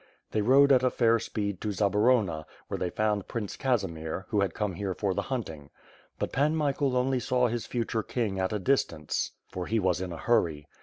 [0.31, 4.55] They rode at a fair speed to Zaborona, where they found Prince Casimir, who had
[4.55, 5.69] come here for the hunting.
[6.17, 10.11] But Pan Michael only saw his future king at a distance, for he was in
[10.11, 10.67] a hurry.